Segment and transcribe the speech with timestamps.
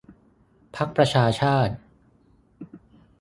[0.75, 1.73] พรรคประชาชาติ